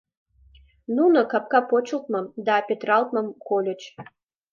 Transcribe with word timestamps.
Нуно 0.95 1.19
капка 1.31 1.59
почылтмым 1.69 2.25
да 2.47 2.55
петыралтмым 2.67 3.27
кольыч. 3.47 3.81